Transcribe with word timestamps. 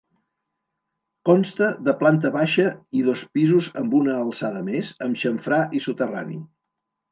Consta 1.29 1.67
de 1.87 1.93
planta 1.99 2.31
baixa 2.37 2.65
i 3.01 3.05
dos 3.09 3.27
pisos 3.37 3.69
amb 3.83 3.95
una 4.01 4.17
alçada 4.23 4.67
més 4.73 4.93
amb 5.09 5.23
xamfrà 5.27 5.63
i 5.83 5.87
soterrani. 5.91 6.43